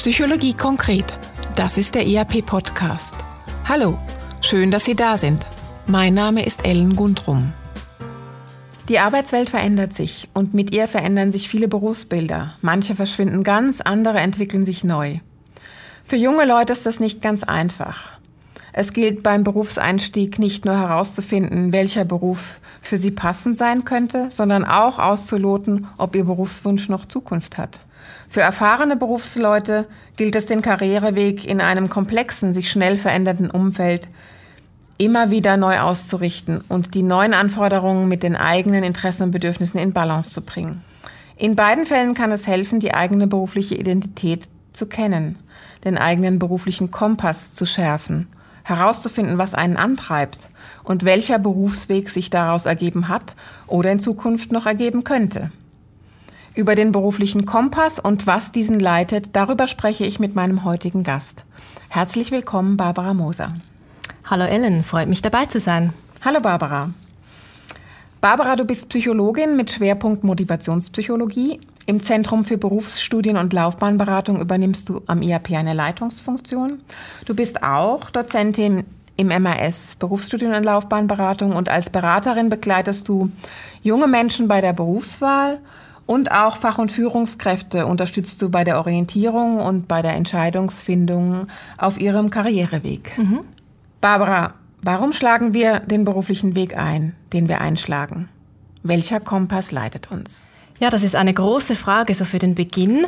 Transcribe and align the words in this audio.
Psychologie 0.00 0.54
konkret. 0.54 1.18
Das 1.56 1.76
ist 1.76 1.94
der 1.94 2.06
ERP-Podcast. 2.06 3.14
Hallo, 3.68 3.98
schön, 4.40 4.70
dass 4.70 4.86
Sie 4.86 4.94
da 4.94 5.18
sind. 5.18 5.44
Mein 5.86 6.14
Name 6.14 6.46
ist 6.46 6.64
Ellen 6.64 6.96
Gundrum. 6.96 7.52
Die 8.88 8.98
Arbeitswelt 8.98 9.50
verändert 9.50 9.92
sich 9.92 10.30
und 10.32 10.54
mit 10.54 10.72
ihr 10.72 10.88
verändern 10.88 11.32
sich 11.32 11.50
viele 11.50 11.68
Berufsbilder. 11.68 12.54
Manche 12.62 12.94
verschwinden 12.94 13.42
ganz, 13.42 13.82
andere 13.82 14.20
entwickeln 14.20 14.64
sich 14.64 14.84
neu. 14.84 15.18
Für 16.06 16.16
junge 16.16 16.46
Leute 16.46 16.72
ist 16.72 16.86
das 16.86 16.98
nicht 16.98 17.20
ganz 17.20 17.44
einfach. 17.44 18.12
Es 18.72 18.94
gilt 18.94 19.22
beim 19.22 19.44
Berufseinstieg 19.44 20.38
nicht 20.38 20.64
nur 20.64 20.78
herauszufinden, 20.78 21.72
welcher 21.72 22.06
Beruf 22.06 22.58
für 22.80 22.96
sie 22.96 23.10
passend 23.10 23.58
sein 23.58 23.84
könnte, 23.84 24.28
sondern 24.30 24.64
auch 24.64 24.98
auszuloten, 24.98 25.88
ob 25.98 26.16
ihr 26.16 26.24
Berufswunsch 26.24 26.88
noch 26.88 27.04
Zukunft 27.04 27.58
hat. 27.58 27.80
Für 28.30 28.40
erfahrene 28.40 28.96
Berufsleute 28.96 29.86
gilt 30.16 30.36
es, 30.36 30.46
den 30.46 30.62
Karriereweg 30.62 31.44
in 31.44 31.60
einem 31.60 31.90
komplexen, 31.90 32.54
sich 32.54 32.70
schnell 32.70 32.96
verändernden 32.96 33.50
Umfeld 33.50 34.08
immer 34.98 35.30
wieder 35.30 35.56
neu 35.56 35.80
auszurichten 35.80 36.62
und 36.68 36.94
die 36.94 37.02
neuen 37.02 37.34
Anforderungen 37.34 38.08
mit 38.08 38.22
den 38.22 38.36
eigenen 38.36 38.84
Interessen 38.84 39.24
und 39.24 39.30
Bedürfnissen 39.32 39.80
in 39.80 39.92
Balance 39.92 40.30
zu 40.30 40.42
bringen. 40.42 40.84
In 41.36 41.56
beiden 41.56 41.86
Fällen 41.86 42.14
kann 42.14 42.30
es 42.30 42.46
helfen, 42.46 42.80
die 42.80 42.94
eigene 42.94 43.26
berufliche 43.26 43.74
Identität 43.74 44.44
zu 44.72 44.86
kennen, 44.86 45.36
den 45.84 45.98
eigenen 45.98 46.38
beruflichen 46.38 46.90
Kompass 46.90 47.52
zu 47.52 47.66
schärfen 47.66 48.28
herauszufinden, 48.62 49.38
was 49.38 49.54
einen 49.54 49.76
antreibt 49.76 50.48
und 50.84 51.04
welcher 51.04 51.38
Berufsweg 51.38 52.08
sich 52.10 52.30
daraus 52.30 52.66
ergeben 52.66 53.08
hat 53.08 53.34
oder 53.66 53.90
in 53.90 54.00
Zukunft 54.00 54.52
noch 54.52 54.66
ergeben 54.66 55.04
könnte. 55.04 55.50
Über 56.60 56.74
den 56.74 56.92
beruflichen 56.92 57.46
Kompass 57.46 57.98
und 57.98 58.26
was 58.26 58.52
diesen 58.52 58.78
leitet, 58.78 59.30
darüber 59.32 59.66
spreche 59.66 60.04
ich 60.04 60.20
mit 60.20 60.34
meinem 60.34 60.62
heutigen 60.62 61.04
Gast. 61.04 61.44
Herzlich 61.88 62.32
willkommen, 62.32 62.76
Barbara 62.76 63.14
Moser. 63.14 63.54
Hallo 64.26 64.44
Ellen, 64.44 64.84
freut 64.84 65.08
mich 65.08 65.22
dabei 65.22 65.46
zu 65.46 65.58
sein. 65.58 65.94
Hallo 66.22 66.40
Barbara. 66.40 66.90
Barbara, 68.20 68.56
du 68.56 68.66
bist 68.66 68.90
Psychologin 68.90 69.56
mit 69.56 69.70
Schwerpunkt 69.70 70.22
Motivationspsychologie. 70.22 71.60
Im 71.86 71.98
Zentrum 72.00 72.44
für 72.44 72.58
Berufsstudien 72.58 73.38
und 73.38 73.54
Laufbahnberatung 73.54 74.38
übernimmst 74.38 74.90
du 74.90 75.00
am 75.06 75.22
IAP 75.22 75.52
eine 75.52 75.72
Leitungsfunktion. 75.72 76.82
Du 77.24 77.34
bist 77.34 77.62
auch 77.62 78.10
Dozentin 78.10 78.84
im 79.16 79.28
MRS 79.28 79.96
Berufsstudien 79.96 80.52
und 80.52 80.64
Laufbahnberatung 80.64 81.56
und 81.56 81.70
als 81.70 81.88
Beraterin 81.88 82.50
begleitest 82.50 83.08
du 83.08 83.30
junge 83.82 84.08
Menschen 84.08 84.46
bei 84.46 84.60
der 84.60 84.74
Berufswahl 84.74 85.58
und 86.10 86.32
auch 86.32 86.56
Fach- 86.56 86.78
und 86.78 86.90
Führungskräfte 86.90 87.86
unterstützt 87.86 88.42
du 88.42 88.50
bei 88.50 88.64
der 88.64 88.78
Orientierung 88.78 89.58
und 89.58 89.86
bei 89.86 90.02
der 90.02 90.14
Entscheidungsfindung 90.14 91.46
auf 91.78 92.00
ihrem 92.00 92.30
Karriereweg. 92.30 93.16
Mhm. 93.16 93.40
Barbara, 94.00 94.54
Warum 94.82 95.12
schlagen 95.12 95.52
wir 95.52 95.80
den 95.80 96.04
beruflichen 96.04 96.54
Weg 96.54 96.76
ein, 96.76 97.14
den 97.34 97.48
wir 97.48 97.60
einschlagen? 97.60 98.28
Welcher 98.82 99.20
Kompass 99.20 99.72
leitet 99.72 100.10
uns? 100.10 100.46
Ja, 100.78 100.88
das 100.88 101.02
ist 101.02 101.14
eine 101.14 101.34
große 101.34 101.74
Frage 101.74 102.14
so 102.14 102.24
für 102.24 102.38
den 102.38 102.54
Beginn. 102.54 103.06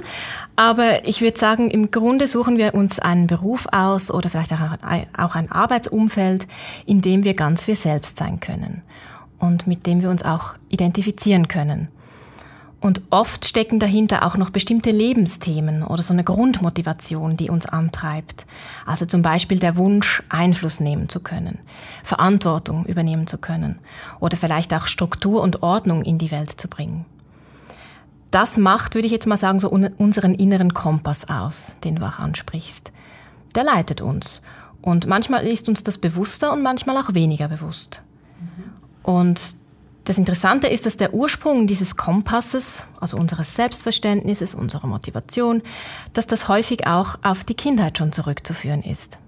Aber 0.55 1.07
ich 1.09 1.23
würde 1.23 1.39
sagen, 1.39 1.71
im 1.71 1.91
Grunde 1.91 2.27
suchen 2.27 2.59
wir 2.59 2.75
uns 2.75 2.99
einen 2.99 3.27
Beruf 3.27 3.67
aus 3.73 4.11
oder 4.11 4.29
vielleicht 4.29 4.53
auch 4.53 5.35
ein 5.35 5.51
Arbeitsumfeld, 5.51 6.47
in 6.85 7.01
dem 7.01 7.25
wir 7.25 7.33
ganz 7.33 7.67
wir 7.67 7.77
selbst 7.77 8.19
sein 8.19 8.41
können 8.41 8.83
und 9.39 9.67
mit 9.67 9.87
dem 9.87 10.03
wir 10.03 10.11
uns 10.11 10.23
auch 10.23 10.55
identifizieren 10.69 11.49
können. 11.49 11.89
Und 12.83 13.01
oft 13.11 13.45
stecken 13.47 13.79
dahinter 13.79 14.27
auch 14.27 14.37
noch 14.37 14.51
bestimmte 14.51 14.91
Lebensthemen 14.91 15.85
oder 15.85 16.03
so 16.03 16.13
eine 16.13 16.25
Grundmotivation, 16.25 17.37
die 17.37 17.49
uns 17.49 17.65
antreibt. 17.65 18.45
Also 18.85 19.07
zum 19.07 19.23
Beispiel 19.23 19.61
der 19.61 19.77
Wunsch, 19.77 20.25
Einfluss 20.29 20.81
nehmen 20.81 21.09
zu 21.09 21.21
können, 21.21 21.61
Verantwortung 22.03 22.85
übernehmen 22.85 23.29
zu 23.29 23.39
können 23.39 23.79
oder 24.19 24.37
vielleicht 24.37 24.75
auch 24.75 24.89
Struktur 24.89 25.43
und 25.43 25.63
Ordnung 25.63 26.03
in 26.03 26.19
die 26.19 26.33
Welt 26.33 26.51
zu 26.51 26.67
bringen. 26.67 27.07
Das 28.33 28.57
macht, 28.57 28.97
würde 28.97 29.07
ich 29.07 29.13
jetzt 29.13 29.29
mal 29.29 29.37
sagen, 29.37 29.61
so 29.61 29.71
unseren 29.71 30.35
inneren 30.35 30.75
Kompass 30.75 31.29
aus, 31.29 31.75
den 31.85 31.95
du 31.95 32.03
auch 32.05 32.19
ansprichst. 32.19 32.91
Der 33.55 33.63
leitet 33.63 34.01
uns. 34.01 34.43
Und 34.81 35.07
manchmal 35.07 35.47
ist 35.47 35.69
uns 35.69 35.85
das 35.85 35.99
bewusster 35.99 36.53
und 36.53 36.63
manchmal 36.63 36.97
auch 36.97 37.15
weniger 37.15 37.47
bewusst. 37.47 38.03
Und 39.05 39.55
das 40.05 40.19
Interessante 40.19 40.67
ist, 40.67 40.85
dass 40.85 40.97
der 40.97 41.15
Ursprung 41.15 41.67
dieses 41.67 41.97
Kompasses, 41.97 42.83
also 43.01 43.17
unseres 43.17 43.55
Selbstverständnisses, 43.55 44.55
unserer 44.55 44.89
Motivation, 44.89 45.63
dass 46.13 46.27
das 46.27 46.49
häufig 46.49 46.87
auch 46.87 47.19
auf 47.23 47.45
die 47.45 47.55
Kindheit 47.55 47.99
schon 47.99 48.13
zurückzuführen 48.13 48.83
ist. 48.83 49.19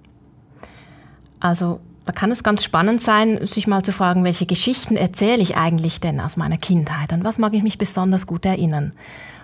Also 1.38 1.80
da 2.06 2.12
kann 2.12 2.30
es 2.30 2.42
ganz 2.42 2.64
spannend 2.64 3.00
sein, 3.00 3.46
sich 3.46 3.66
mal 3.66 3.82
zu 3.82 3.92
fragen, 3.92 4.24
welche 4.24 4.46
Geschichten 4.46 4.96
erzähle 4.96 5.42
ich 5.42 5.56
eigentlich 5.56 6.00
denn 6.00 6.20
aus 6.20 6.36
meiner 6.36 6.58
Kindheit? 6.58 7.12
An 7.12 7.24
was 7.24 7.38
mag 7.38 7.54
ich 7.54 7.62
mich 7.62 7.78
besonders 7.78 8.26
gut 8.26 8.44
erinnern? 8.44 8.92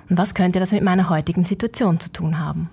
Und 0.09 0.19
was 0.19 0.35
könnte 0.35 0.59
das 0.59 0.73
mit 0.73 0.83
meiner 0.83 1.09
heutigen 1.09 1.45
Situation 1.45 2.01
zu 2.01 2.13
tun 2.13 2.39
haben? 2.39 2.69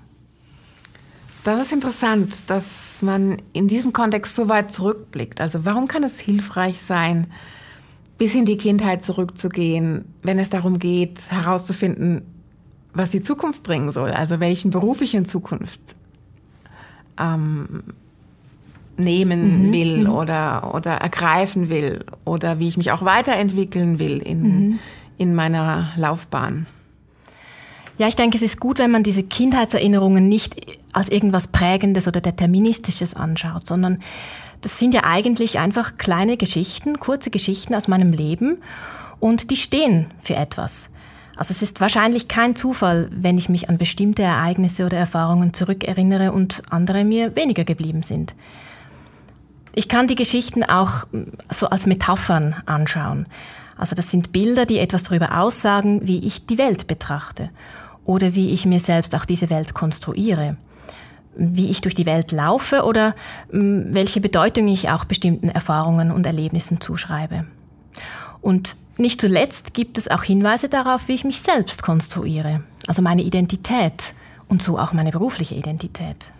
Das 1.43 1.61
ist 1.61 1.71
interessant, 1.71 2.33
dass 2.47 3.01
man 3.01 3.37
in 3.53 3.69
diesem 3.69 3.93
Kontext 3.93 4.35
so 4.35 4.49
weit 4.49 4.71
zurückblickt. 4.71 5.39
Also 5.39 5.63
warum 5.63 5.87
kann 5.87 6.03
es 6.03 6.19
hilfreich 6.19 6.81
sein, 6.81 7.27
bis 8.17 8.35
in 8.35 8.45
die 8.45 8.57
Kindheit 8.57 9.03
zurückzugehen, 9.03 10.05
wenn 10.23 10.39
es 10.39 10.49
darum 10.49 10.79
geht, 10.79 11.19
herauszufinden, 11.29 12.23
was 12.93 13.11
die 13.11 13.21
Zukunft 13.21 13.63
bringen 13.63 13.91
soll, 13.91 14.11
also 14.11 14.39
welchen 14.39 14.71
Beruf 14.71 15.01
ich 15.01 15.13
in 15.13 15.25
Zukunft 15.25 15.79
ähm, 17.19 17.83
nehmen 18.97 19.67
mhm. 19.67 19.71
will 19.71 19.97
mhm. 19.99 20.09
oder, 20.09 20.73
oder 20.73 20.93
ergreifen 20.93 21.69
will 21.69 22.03
oder 22.25 22.59
wie 22.59 22.67
ich 22.67 22.77
mich 22.77 22.91
auch 22.91 23.03
weiterentwickeln 23.03 23.99
will 23.99 24.17
in, 24.17 24.41
mhm. 24.41 24.79
in 25.17 25.35
meiner 25.35 25.89
Laufbahn. 25.95 26.65
Ja, 27.99 28.07
ich 28.07 28.15
denke, 28.15 28.37
es 28.37 28.43
ist 28.43 28.59
gut, 28.59 28.77
wenn 28.77 28.91
man 28.91 29.01
diese 29.03 29.23
Kindheitserinnerungen 29.23 30.27
nicht 30.27 30.77
als 30.93 31.09
irgendwas 31.09 31.47
Prägendes 31.47 32.07
oder 32.07 32.21
Deterministisches 32.21 33.15
anschaut, 33.15 33.67
sondern 33.67 33.99
das 34.61 34.79
sind 34.79 34.93
ja 34.93 35.03
eigentlich 35.03 35.59
einfach 35.59 35.95
kleine 35.95 36.37
Geschichten, 36.37 36.99
kurze 36.99 37.29
Geschichten 37.29 37.75
aus 37.75 37.87
meinem 37.87 38.11
Leben 38.11 38.57
und 39.19 39.49
die 39.51 39.55
stehen 39.55 40.11
für 40.21 40.35
etwas. 40.35 40.89
Also 41.35 41.51
es 41.51 41.61
ist 41.61 41.81
wahrscheinlich 41.81 42.27
kein 42.27 42.55
Zufall, 42.55 43.09
wenn 43.11 43.37
ich 43.37 43.47
mich 43.47 43.69
an 43.69 43.77
bestimmte 43.77 44.23
Ereignisse 44.23 44.85
oder 44.85 44.97
Erfahrungen 44.97 45.53
zurückerinnere 45.53 46.31
und 46.31 46.63
andere 46.69 47.03
mir 47.03 47.35
weniger 47.35 47.63
geblieben 47.63 48.01
sind. 48.01 48.33
Ich 49.73 49.87
kann 49.87 50.07
die 50.07 50.15
Geschichten 50.15 50.63
auch 50.63 51.05
so 51.51 51.69
als 51.69 51.85
Metaphern 51.85 52.55
anschauen. 52.65 53.27
Also 53.77 53.95
das 53.95 54.09
sind 54.09 54.31
Bilder, 54.31 54.65
die 54.65 54.79
etwas 54.79 55.03
darüber 55.03 55.39
aussagen, 55.39 56.07
wie 56.07 56.25
ich 56.25 56.47
die 56.47 56.57
Welt 56.57 56.87
betrachte 56.87 57.51
oder 58.03 58.33
wie 58.33 58.49
ich 58.49 58.65
mir 58.65 58.79
selbst 58.79 59.13
auch 59.13 59.25
diese 59.25 59.51
Welt 59.51 59.75
konstruiere 59.75 60.57
wie 61.37 61.69
ich 61.69 61.81
durch 61.81 61.95
die 61.95 62.05
Welt 62.05 62.31
laufe 62.31 62.83
oder 62.83 63.15
mm, 63.51 63.93
welche 63.93 64.21
Bedeutung 64.21 64.67
ich 64.67 64.89
auch 64.89 65.05
bestimmten 65.05 65.49
Erfahrungen 65.49 66.11
und 66.11 66.25
Erlebnissen 66.25 66.81
zuschreibe. 66.81 67.45
Und 68.41 68.75
nicht 68.97 69.21
zuletzt 69.21 69.73
gibt 69.73 69.97
es 69.97 70.09
auch 70.09 70.23
Hinweise 70.23 70.69
darauf, 70.69 71.07
wie 71.07 71.13
ich 71.13 71.23
mich 71.23 71.41
selbst 71.41 71.83
konstruiere, 71.83 72.63
also 72.87 73.01
meine 73.01 73.21
Identität 73.21 74.13
und 74.47 74.61
so 74.61 74.79
auch 74.79 74.93
meine 74.93 75.11
berufliche 75.11 75.55
Identität. 75.55 76.31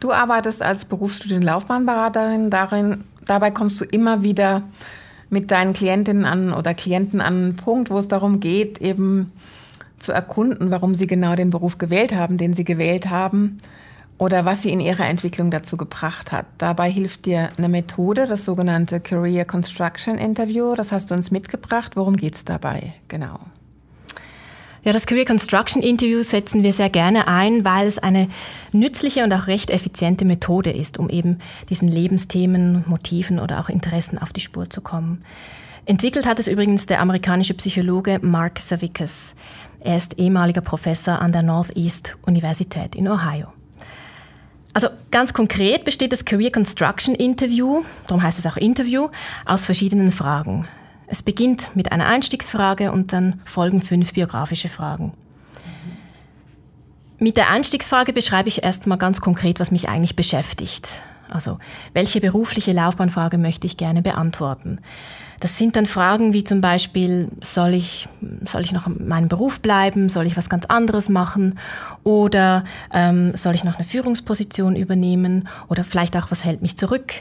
Du 0.00 0.12
arbeitest 0.12 0.62
als 0.62 0.86
Berufsstudienlaufbahnberaterin 0.86 2.50
darin, 2.50 3.04
dabei 3.26 3.50
kommst 3.50 3.80
du 3.80 3.84
immer 3.84 4.22
wieder 4.22 4.62
mit 5.28 5.50
deinen 5.50 5.74
Klientinnen 5.74 6.24
an 6.24 6.52
oder 6.52 6.74
Klienten 6.74 7.20
an 7.20 7.34
einen 7.34 7.56
Punkt, 7.56 7.90
wo 7.90 7.98
es 7.98 8.08
darum 8.08 8.40
geht, 8.40 8.80
eben 8.80 9.30
zu 10.00 10.12
erkunden, 10.12 10.70
warum 10.70 10.94
sie 10.94 11.06
genau 11.06 11.36
den 11.36 11.50
Beruf 11.50 11.78
gewählt 11.78 12.14
haben, 12.14 12.38
den 12.38 12.54
sie 12.54 12.64
gewählt 12.64 13.08
haben 13.08 13.58
oder 14.18 14.44
was 14.44 14.62
sie 14.62 14.70
in 14.70 14.80
ihrer 14.80 15.06
Entwicklung 15.06 15.50
dazu 15.50 15.76
gebracht 15.76 16.30
hat. 16.30 16.44
Dabei 16.58 16.90
hilft 16.90 17.24
dir 17.24 17.48
eine 17.56 17.70
Methode, 17.70 18.26
das 18.26 18.44
sogenannte 18.44 19.00
Career 19.00 19.46
Construction 19.46 20.18
Interview. 20.18 20.74
Das 20.74 20.92
hast 20.92 21.10
du 21.10 21.14
uns 21.14 21.30
mitgebracht. 21.30 21.96
Worum 21.96 22.16
geht 22.16 22.34
es 22.34 22.44
dabei 22.44 22.92
genau? 23.08 23.38
Ja, 24.82 24.92
das 24.92 25.06
Career 25.06 25.26
Construction 25.26 25.82
Interview 25.82 26.22
setzen 26.22 26.62
wir 26.62 26.72
sehr 26.72 26.88
gerne 26.88 27.28
ein, 27.28 27.64
weil 27.64 27.86
es 27.86 27.98
eine 27.98 28.28
nützliche 28.72 29.24
und 29.24 29.32
auch 29.32 29.46
recht 29.46 29.70
effiziente 29.70 30.24
Methode 30.24 30.70
ist, 30.70 30.98
um 30.98 31.10
eben 31.10 31.38
diesen 31.68 31.88
Lebensthemen, 31.88 32.84
Motiven 32.86 33.38
oder 33.38 33.60
auch 33.60 33.68
Interessen 33.68 34.18
auf 34.18 34.32
die 34.32 34.40
Spur 34.40 34.70
zu 34.70 34.80
kommen. 34.80 35.22
Entwickelt 35.84 36.26
hat 36.26 36.38
es 36.38 36.46
übrigens 36.46 36.86
der 36.86 37.00
amerikanische 37.00 37.54
Psychologe 37.54 38.20
Mark 38.22 38.58
Savickas. 38.58 39.34
Er 39.80 39.96
ist 39.96 40.18
ehemaliger 40.18 40.60
Professor 40.60 41.20
an 41.20 41.32
der 41.32 41.42
Northeast 41.42 42.16
Universität 42.26 42.94
in 42.94 43.08
Ohio. 43.08 43.48
Also 44.72 44.88
ganz 45.10 45.32
konkret 45.32 45.84
besteht 45.84 46.12
das 46.12 46.24
Career 46.24 46.52
Construction 46.52 47.14
Interview, 47.14 47.82
darum 48.06 48.22
heißt 48.22 48.38
es 48.38 48.46
auch 48.46 48.56
Interview, 48.56 49.08
aus 49.44 49.64
verschiedenen 49.64 50.12
Fragen. 50.12 50.68
Es 51.06 51.22
beginnt 51.22 51.74
mit 51.74 51.90
einer 51.90 52.06
Einstiegsfrage 52.06 52.92
und 52.92 53.12
dann 53.12 53.40
folgen 53.44 53.82
fünf 53.82 54.12
biografische 54.12 54.68
Fragen. 54.68 55.12
Mit 57.18 57.36
der 57.36 57.50
Einstiegsfrage 57.50 58.12
beschreibe 58.12 58.48
ich 58.48 58.62
erstmal 58.62 58.96
ganz 58.96 59.20
konkret, 59.20 59.60
was 59.60 59.72
mich 59.72 59.88
eigentlich 59.88 60.14
beschäftigt. 60.14 61.00
Also, 61.30 61.58
welche 61.94 62.20
berufliche 62.20 62.72
Laufbahnfrage 62.72 63.38
möchte 63.38 63.66
ich 63.66 63.76
gerne 63.76 64.02
beantworten? 64.02 64.80
Das 65.40 65.56
sind 65.56 65.74
dann 65.74 65.86
Fragen 65.86 66.34
wie 66.34 66.44
zum 66.44 66.60
Beispiel, 66.60 67.28
soll 67.42 67.72
ich, 67.72 68.08
soll 68.44 68.60
ich 68.60 68.72
noch 68.72 68.86
in 68.86 69.08
meinem 69.08 69.28
Beruf 69.28 69.60
bleiben? 69.60 70.10
Soll 70.10 70.26
ich 70.26 70.36
was 70.36 70.50
ganz 70.50 70.66
anderes 70.66 71.08
machen? 71.08 71.58
Oder 72.04 72.64
ähm, 72.92 73.34
soll 73.34 73.54
ich 73.54 73.64
noch 73.64 73.76
eine 73.76 73.84
Führungsposition 73.84 74.76
übernehmen? 74.76 75.48
Oder 75.68 75.82
vielleicht 75.82 76.14
auch, 76.16 76.30
was 76.30 76.44
hält 76.44 76.60
mich 76.60 76.76
zurück? 76.76 77.14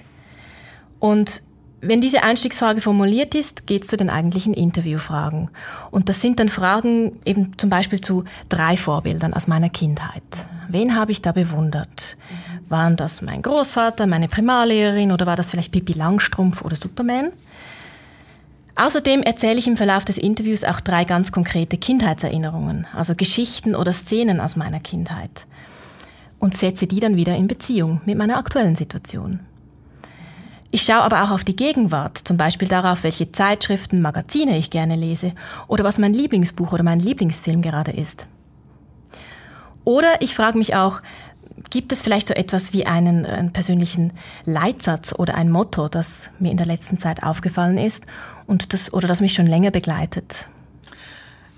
Und 1.00 1.44
wenn 1.82 2.02
diese 2.02 2.24
Einstiegsfrage 2.24 2.82
formuliert 2.82 3.36
ist, 3.36 3.66
geht 3.68 3.84
es 3.84 3.90
zu 3.90 3.96
den 3.96 4.10
eigentlichen 4.10 4.54
Interviewfragen. 4.54 5.50
Und 5.92 6.10
das 6.10 6.22
sind 6.22 6.42
dann 6.42 6.50
Fragen 6.50 7.20
eben 7.24 7.58
zum 7.58 7.70
Beispiel 7.70 8.02
zu 8.02 8.26
drei 8.50 8.76
Vorbildern 8.76 9.34
aus 9.34 9.48
meiner 9.48 9.70
Kindheit. 9.70 10.24
Wen 10.68 10.98
habe 10.98 11.14
ich 11.14 11.22
da 11.22 11.32
bewundert? 11.32 12.18
Waren 12.70 12.96
das 12.96 13.24
mein 13.24 13.42
Großvater, 13.42 14.06
meine 14.06 14.28
Primarlehrerin 14.28 15.12
oder 15.12 15.26
war 15.26 15.36
das 15.36 15.50
vielleicht 15.50 15.72
Pippi 15.72 15.94
Langstrumpf 15.94 16.62
oder 16.62 16.76
Superman? 16.76 17.32
Außerdem 18.76 19.24
erzähle 19.24 19.58
ich 19.58 19.68
im 19.68 19.76
Verlauf 19.76 20.06
des 20.06 20.18
Interviews 20.18 20.64
auch 20.64 20.80
drei 20.80 21.04
ganz 21.04 21.32
konkrete 21.32 21.78
Kindheitserinnerungen, 21.78 22.88
also 22.96 23.16
Geschichten 23.16 23.76
oder 23.76 23.92
Szenen 23.92 24.40
aus 24.40 24.56
meiner 24.56 24.80
Kindheit. 24.80 25.46
Und 26.40 26.56
setze 26.56 26.88
die 26.88 27.00
dann 27.00 27.18
wieder 27.18 27.36
in 27.36 27.48
Beziehung 27.48 28.02
mit 28.06 28.18
meiner 28.18 28.38
aktuellen 28.38 28.76
Situation. 28.76 29.42
Ich 30.72 30.84
schaue 30.84 31.02
aber 31.02 31.24
auch 31.24 31.32
auf 31.32 31.44
die 31.44 31.56
Gegenwart, 31.56 32.20
zum 32.20 32.38
Beispiel 32.38 32.68
darauf, 32.68 33.04
welche 33.04 33.32
Zeitschriften, 33.32 34.02
Magazine 34.02 34.58
ich 34.58 34.70
gerne 34.70 34.96
lese 34.96 35.34
oder 35.68 35.84
was 35.84 35.98
mein 35.98 36.14
Lieblingsbuch 36.14 36.72
oder 36.72 36.84
mein 36.84 37.00
Lieblingsfilm 37.00 37.64
gerade 37.64 37.92
ist. 37.92 38.28
Oder 39.84 40.22
ich 40.22 40.36
frage 40.36 40.58
mich 40.58 40.76
auch, 40.76 41.02
gibt 41.70 41.92
es 41.92 42.02
vielleicht 42.02 42.28
so 42.28 42.34
etwas 42.34 42.74
wie 42.74 42.86
einen, 42.86 43.26
einen, 43.26 43.54
persönlichen 43.54 44.14
Leitsatz 44.46 45.14
oder 45.14 45.36
ein 45.36 45.50
Motto, 45.50 45.88
das 45.88 46.30
mir 46.40 46.52
in 46.52 46.58
der 46.58 46.66
letzten 46.66 46.98
Zeit 46.98 47.24
aufgefallen 47.24 47.78
ist 47.78 48.06
und 48.48 48.74
das, 48.74 48.94
oder 48.94 49.08
das 49.08 49.22
mich 49.22 49.34
schon 49.34 49.48
länger 49.48 49.72
begleitet? 49.72 50.48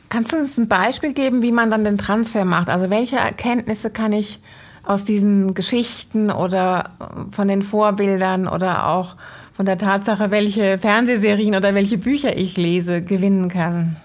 Kannst 0.10 0.34
du 0.34 0.38
uns 0.38 0.58
ein 0.58 0.68
Beispiel 0.68 1.14
geben, 1.14 1.42
wie 1.42 1.54
man 1.54 1.72
dann 1.72 1.86
den 1.86 1.98
Transfer 1.98 2.44
macht? 2.44 2.70
Also 2.70 2.90
welche 2.90 3.16
Erkenntnisse 3.16 3.90
kann 3.90 4.12
ich 4.12 4.40
aus 4.84 5.06
diesen 5.06 5.54
Geschichten 5.54 6.32
oder 6.32 6.92
von 7.32 7.48
den 7.48 7.62
Vorbildern 7.62 8.48
oder 8.48 8.88
auch 8.88 9.16
von 9.56 9.66
der 9.66 9.78
Tatsache, 9.78 10.32
welche 10.32 10.78
Fernsehserien 10.80 11.56
oder 11.56 11.76
welche 11.76 11.98
Bücher 11.98 12.36
ich 12.36 12.58
lese, 12.58 13.02
gewinnen 13.02 13.48
kann? 13.48 13.96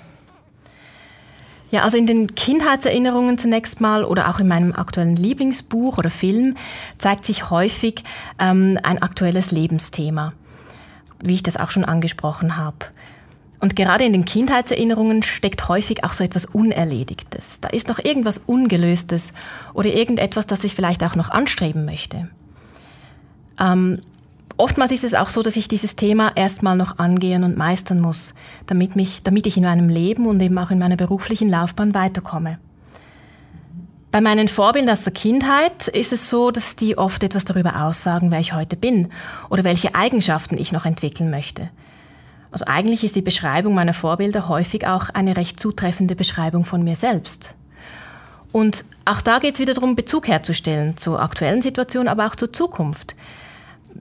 Ja, 1.70 1.82
also 1.82 1.96
in 1.96 2.06
den 2.06 2.34
Kindheitserinnerungen 2.34 3.38
zunächst 3.38 3.80
mal 3.80 4.04
oder 4.04 4.28
auch 4.28 4.38
in 4.38 4.46
meinem 4.46 4.72
aktuellen 4.72 5.16
Lieblingsbuch 5.16 5.98
oder 5.98 6.10
Film 6.10 6.56
zeigt 6.98 7.24
sich 7.24 7.50
häufig 7.50 8.04
ähm, 8.38 8.78
ein 8.82 9.02
aktuelles 9.02 9.50
Lebensthema, 9.50 10.32
wie 11.20 11.34
ich 11.34 11.42
das 11.42 11.56
auch 11.56 11.70
schon 11.70 11.84
angesprochen 11.84 12.56
habe. 12.56 12.86
Und 13.58 13.74
gerade 13.74 14.04
in 14.04 14.12
den 14.12 14.24
Kindheitserinnerungen 14.24 15.22
steckt 15.22 15.68
häufig 15.68 16.04
auch 16.04 16.12
so 16.12 16.22
etwas 16.22 16.44
Unerledigtes. 16.44 17.60
Da 17.60 17.68
ist 17.68 17.88
noch 17.88 17.98
irgendwas 17.98 18.38
Ungelöstes 18.38 19.32
oder 19.72 19.92
irgendetwas, 19.92 20.46
das 20.46 20.62
ich 20.62 20.74
vielleicht 20.74 21.02
auch 21.02 21.16
noch 21.16 21.30
anstreben 21.30 21.84
möchte. 21.84 22.28
Ähm, 23.58 24.00
oftmals 24.56 24.92
ist 24.92 25.04
es 25.04 25.14
auch 25.14 25.28
so, 25.28 25.42
dass 25.42 25.56
ich 25.56 25.68
dieses 25.68 25.96
Thema 25.96 26.32
erstmal 26.34 26.76
noch 26.76 26.98
angehen 26.98 27.44
und 27.44 27.56
meistern 27.56 28.00
muss, 28.00 28.34
damit, 28.66 28.96
mich, 28.96 29.22
damit 29.22 29.46
ich 29.46 29.56
in 29.56 29.64
meinem 29.64 29.88
Leben 29.88 30.26
und 30.26 30.40
eben 30.40 30.58
auch 30.58 30.70
in 30.70 30.78
meiner 30.78 30.96
beruflichen 30.96 31.48
Laufbahn 31.48 31.94
weiterkomme. 31.94 32.58
Bei 34.10 34.20
meinen 34.20 34.48
Vorbildern 34.48 34.96
aus 34.96 35.04
der 35.04 35.12
Kindheit 35.12 35.88
ist 35.88 36.12
es 36.12 36.30
so, 36.30 36.50
dass 36.50 36.76
die 36.76 36.96
oft 36.96 37.22
etwas 37.22 37.44
darüber 37.44 37.82
aussagen, 37.84 38.30
wer 38.30 38.40
ich 38.40 38.54
heute 38.54 38.76
bin 38.76 39.08
oder 39.50 39.62
welche 39.64 39.94
Eigenschaften 39.94 40.56
ich 40.56 40.72
noch 40.72 40.86
entwickeln 40.86 41.30
möchte. 41.30 41.68
Also 42.50 42.64
eigentlich 42.66 43.04
ist 43.04 43.16
die 43.16 43.22
Beschreibung 43.22 43.74
meiner 43.74 43.92
Vorbilder 43.92 44.48
häufig 44.48 44.86
auch 44.86 45.10
eine 45.10 45.36
recht 45.36 45.60
zutreffende 45.60 46.16
Beschreibung 46.16 46.64
von 46.64 46.82
mir 46.82 46.96
selbst. 46.96 47.54
Und 48.52 48.86
auch 49.04 49.20
da 49.20 49.38
geht 49.38 49.54
es 49.54 49.60
wieder 49.60 49.74
darum, 49.74 49.96
Bezug 49.96 50.28
herzustellen 50.28 50.96
zur 50.96 51.20
aktuellen 51.20 51.60
Situation, 51.60 52.08
aber 52.08 52.26
auch 52.26 52.36
zur 52.36 52.50
Zukunft. 52.54 53.14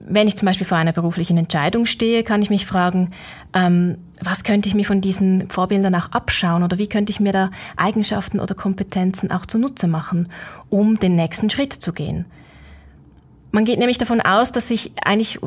Wenn 0.04 0.28
ich 0.28 0.36
zum 0.36 0.46
Beispiel 0.46 0.66
vor 0.66 0.78
einer 0.78 0.92
beruflichen 0.92 1.36
Entscheidung 1.36 1.86
stehe, 1.86 2.22
kann 2.22 2.42
ich 2.42 2.50
mich 2.50 2.66
fragen, 2.66 3.10
ähm, 3.54 3.98
was 4.20 4.44
könnte 4.44 4.68
ich 4.68 4.74
mir 4.74 4.84
von 4.84 5.00
diesen 5.00 5.48
Vorbildern 5.48 5.94
auch 5.94 6.12
abschauen 6.12 6.62
oder 6.62 6.78
wie 6.78 6.88
könnte 6.88 7.10
ich 7.10 7.20
mir 7.20 7.32
da 7.32 7.50
Eigenschaften 7.76 8.40
oder 8.40 8.54
Kompetenzen 8.54 9.30
auch 9.30 9.46
zunutze 9.46 9.88
machen, 9.88 10.28
um 10.68 10.98
den 10.98 11.16
nächsten 11.16 11.50
Schritt 11.50 11.72
zu 11.72 11.92
gehen. 11.92 12.26
Man 13.52 13.64
geht 13.64 13.78
nämlich 13.78 13.98
davon 13.98 14.20
aus, 14.20 14.52
dass 14.52 14.70
ich 14.70 14.92
eigentlich 15.02 15.38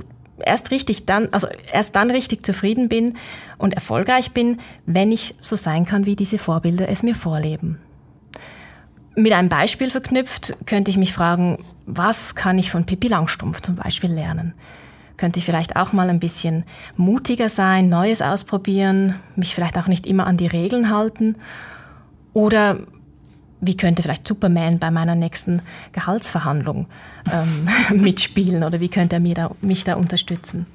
erst 0.43 0.71
richtig 0.71 1.05
dann, 1.05 1.29
also 1.31 1.47
erst 1.71 1.95
dann 1.95 2.11
richtig 2.11 2.45
zufrieden 2.45 2.89
bin 2.89 3.17
und 3.57 3.73
erfolgreich 3.73 4.31
bin, 4.31 4.59
wenn 4.85 5.11
ich 5.11 5.35
so 5.41 5.55
sein 5.55 5.85
kann, 5.85 6.05
wie 6.05 6.15
diese 6.15 6.37
Vorbilder 6.37 6.89
es 6.89 7.03
mir 7.03 7.15
vorleben. 7.15 7.79
Mit 9.15 9.33
einem 9.33 9.49
Beispiel 9.49 9.91
verknüpft 9.91 10.55
könnte 10.65 10.91
ich 10.91 10.97
mich 10.97 11.13
fragen, 11.13 11.63
was 11.91 12.35
kann 12.35 12.59
ich 12.59 12.71
von 12.71 12.85
Pippi 12.85 13.07
Langstumpf 13.07 13.61
zum 13.61 13.75
Beispiel 13.75 14.11
lernen? 14.11 14.53
Könnte 15.17 15.39
ich 15.39 15.45
vielleicht 15.45 15.75
auch 15.75 15.91
mal 15.91 16.09
ein 16.09 16.19
bisschen 16.19 16.63
mutiger 16.95 17.49
sein, 17.49 17.89
Neues 17.89 18.21
ausprobieren, 18.21 19.15
mich 19.35 19.55
vielleicht 19.55 19.77
auch 19.77 19.87
nicht 19.87 20.07
immer 20.07 20.27
an 20.27 20.37
die 20.37 20.47
Regeln 20.47 20.89
halten? 20.89 21.35
Oder 22.33 22.79
wie 23.59 23.75
könnte 23.75 24.03
vielleicht 24.03 24.27
Superman 24.27 24.79
bei 24.79 24.91
meiner 24.91 25.15
nächsten 25.15 25.61
Gehaltsverhandlung 25.91 26.85
ähm, 27.31 27.67
mitspielen 28.01 28.63
oder 28.63 28.79
wie 28.79 28.87
könnte 28.87 29.17
er 29.17 29.19
mir 29.19 29.35
da, 29.35 29.51
mich 29.61 29.83
da 29.83 29.95
unterstützen? 29.95 30.65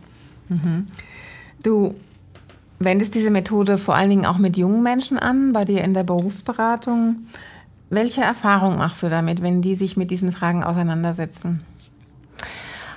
Mhm. 0.48 0.88
Du 1.62 1.94
wendest 2.80 3.14
diese 3.14 3.30
Methode 3.30 3.78
vor 3.78 3.94
allen 3.94 4.10
Dingen 4.10 4.26
auch 4.26 4.38
mit 4.38 4.56
jungen 4.56 4.82
Menschen 4.82 5.18
an, 5.18 5.52
bei 5.52 5.64
dir 5.64 5.82
in 5.82 5.94
der 5.94 6.02
Berufsberatung. 6.02 7.16
Welche 7.94 8.22
Erfahrung 8.22 8.76
machst 8.76 9.02
du 9.02 9.08
damit, 9.08 9.40
wenn 9.40 9.62
die 9.62 9.76
sich 9.76 9.96
mit 9.96 10.10
diesen 10.10 10.32
Fragen 10.32 10.64
auseinandersetzen? 10.64 11.64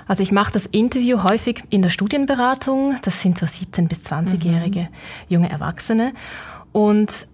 Also 0.08 0.22
ich 0.22 0.32
mache 0.32 0.52
das 0.52 0.66
Interview 0.66 1.22
häufig 1.22 1.62
in 1.70 1.82
der 1.82 1.90
Studienberatung. 1.90 2.96
Das 3.02 3.22
sind 3.22 3.38
so 3.38 3.46
17- 3.46 3.88
bis 3.88 4.04
20-jährige 4.10 4.80
mhm. 4.80 4.88
junge 5.28 5.50
Erwachsene. 5.50 6.14
Und 6.72 7.28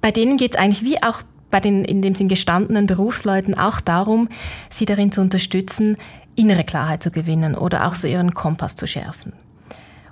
bei 0.00 0.10
denen 0.10 0.36
geht 0.36 0.54
es 0.54 0.60
eigentlich 0.60 0.82
wie 0.82 1.00
auch 1.02 1.22
bei 1.50 1.60
den 1.60 1.84
in 1.84 2.02
dem 2.02 2.14
Sinn 2.14 2.28
gestandenen 2.28 2.86
Berufsleuten 2.86 3.56
auch 3.56 3.80
darum, 3.80 4.28
sie 4.68 4.86
darin 4.86 5.12
zu 5.12 5.20
unterstützen, 5.20 5.96
innere 6.34 6.64
Klarheit 6.64 7.02
zu 7.02 7.10
gewinnen 7.10 7.54
oder 7.54 7.86
auch 7.86 7.94
so 7.94 8.08
ihren 8.08 8.34
Kompass 8.34 8.74
zu 8.76 8.86
schärfen. 8.86 9.32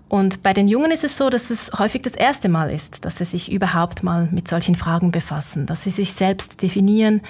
Und 0.09 0.43
bei 0.43 0.55
den 0.55 0.69
Jungen 0.69 0.91
ist 0.91 1.05
es 1.05 1.17
so, 1.17 1.29
dass 1.29 1.50
es 1.50 1.71
häufig 1.79 2.03
das 2.03 2.15
erste 2.15 2.49
Mal 2.49 2.71
ist, 2.71 3.05
dass 3.05 3.19
sie 3.19 3.25
sich 3.25 3.53
überhaupt 3.53 4.03
mal 4.03 4.29
mit 4.31 4.49
solchen 4.49 4.75
Fragen 4.75 5.11
befassen, 5.11 5.67
dass 5.67 5.85
sie 5.85 5.91
sich 5.91 6.12
selbst 6.15 6.62
definieren 6.62 7.21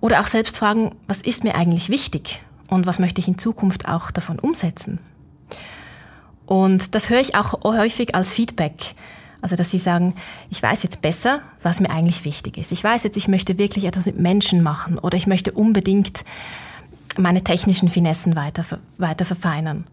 oder 0.00 0.20
auch 0.20 0.26
selbst 0.26 0.56
fragen, 0.56 0.94
was 1.06 1.20
ist 1.20 1.44
mir 1.44 1.54
eigentlich 1.54 1.90
wichtig 1.90 2.40
und 2.68 2.86
was 2.86 2.98
möchte 2.98 3.20
ich 3.20 3.28
in 3.28 3.36
Zukunft 3.36 3.86
auch 3.86 4.10
davon 4.10 4.38
umsetzen. 4.38 4.98
Und 6.46 6.94
das 6.94 7.10
höre 7.10 7.20
ich 7.20 7.34
auch 7.34 7.62
häufig 7.64 8.14
als 8.14 8.32
Feedback 8.32 8.94
also, 9.42 9.56
dass 9.56 9.72
sie 9.72 9.80
sagen, 9.80 10.14
ich 10.50 10.62
weiß 10.62 10.84
jetzt 10.84 11.02
besser, 11.02 11.40
was 11.64 11.80
mir 11.80 11.90
eigentlich 11.90 12.24
wichtig 12.24 12.56
ist. 12.56 12.70
Ich 12.70 12.82
weiß 12.82 13.02
jetzt, 13.02 13.16
ich 13.16 13.26
möchte 13.26 13.58
wirklich 13.58 13.84
etwas 13.84 14.06
mit 14.06 14.18
Menschen 14.18 14.62
machen 14.62 14.98
oder 14.98 15.16
ich 15.16 15.26
möchte 15.26 15.50
unbedingt 15.50 16.24
meine 17.18 17.42
technischen 17.42 17.88
Finessen 17.88 18.36
weiter, 18.36 18.64
weiter 18.98 19.24
verfeinern. 19.24 19.84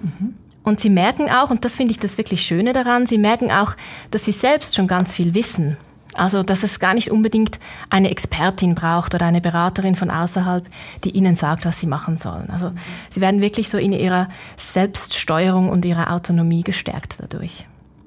Mhm. 0.00 0.34
Und 0.66 0.80
sie 0.80 0.90
merken 0.90 1.30
auch, 1.30 1.48
und 1.48 1.64
das 1.64 1.76
finde 1.76 1.92
ich 1.92 1.98
das 1.98 2.18
wirklich 2.18 2.42
Schöne 2.42 2.74
daran, 2.74 3.06
sie 3.06 3.16
merken 3.16 3.50
auch, 3.50 3.74
dass 4.10 4.26
sie 4.26 4.32
selbst 4.32 4.74
schon 4.74 4.86
ganz 4.86 5.14
viel 5.14 5.32
wissen. 5.32 5.78
Also, 6.12 6.42
dass 6.42 6.62
es 6.62 6.78
gar 6.80 6.92
nicht 6.92 7.10
unbedingt 7.10 7.58
eine 7.88 8.10
Expertin 8.10 8.74
braucht 8.74 9.14
oder 9.14 9.26
eine 9.26 9.40
Beraterin 9.40 9.96
von 9.96 10.10
außerhalb, 10.10 10.66
die 11.04 11.10
ihnen 11.10 11.34
sagt, 11.34 11.64
was 11.64 11.80
sie 11.80 11.86
machen 11.86 12.18
sollen. 12.18 12.50
Also, 12.50 12.72
sie 13.10 13.20
werden 13.22 13.40
wirklich 13.40 13.68
so 13.68 13.78
in 13.78 13.92
ihrer 13.92 14.28
Selbststeuerung 14.56 15.70
und 15.70 15.84
ihrer 15.84 16.12
Autonomie 16.12 16.62
gestärkt 16.62 17.16
dadurch 17.20 17.66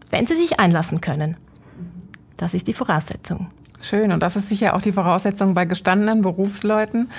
wenn 0.09 0.27
sie 0.27 0.35
sich 0.35 0.59
einlassen 0.59 1.01
können. 1.01 1.37
Das 2.37 2.53
ist 2.53 2.67
die 2.67 2.73
Voraussetzung. 2.73 3.47
Schön, 3.81 4.11
und 4.11 4.21
das 4.21 4.35
ist 4.35 4.49
sicher 4.49 4.75
auch 4.75 4.81
die 4.81 4.91
Voraussetzung 4.91 5.53
bei 5.53 5.65
gestandenen 5.65 6.21
Berufsleuten. 6.21 7.09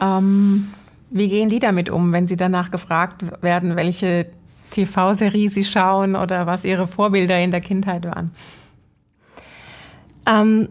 Ähm, 0.00 0.68
wie 1.10 1.28
gehen 1.28 1.48
die 1.48 1.58
damit 1.58 1.90
um, 1.90 2.12
wenn 2.12 2.28
sie 2.28 2.36
danach 2.36 2.70
gefragt 2.70 3.24
werden, 3.42 3.76
welche 3.76 4.26
TV-Serie 4.74 5.48
sie 5.48 5.64
schauen 5.64 6.16
oder 6.16 6.46
was 6.46 6.64
ihre 6.64 6.86
Vorbilder 6.86 7.40
in 7.40 7.50
der 7.50 7.60
Kindheit 7.60 8.04
waren? 8.04 8.30
Ähm, 10.26 10.68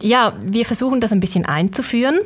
ja, 0.00 0.34
wir 0.42 0.64
versuchen 0.64 1.00
das 1.00 1.12
ein 1.12 1.20
bisschen 1.20 1.46
einzuführen 1.46 2.18